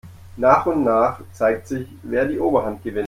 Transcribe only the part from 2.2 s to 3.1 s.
die Oberhand gewinnt.